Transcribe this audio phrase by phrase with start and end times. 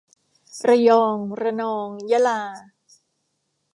[0.67, 2.41] ระยอง ระนอง ยะลา